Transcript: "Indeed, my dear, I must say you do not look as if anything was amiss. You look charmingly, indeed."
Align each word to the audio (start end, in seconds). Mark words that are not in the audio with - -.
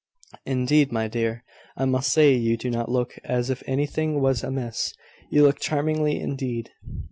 "Indeed, 0.47 0.91
my 0.91 1.07
dear, 1.07 1.43
I 1.77 1.85
must 1.85 2.11
say 2.11 2.33
you 2.33 2.57
do 2.57 2.71
not 2.71 2.89
look 2.89 3.19
as 3.23 3.51
if 3.51 3.61
anything 3.67 4.19
was 4.19 4.43
amiss. 4.43 4.95
You 5.29 5.43
look 5.43 5.59
charmingly, 5.59 6.19
indeed." 6.19 6.71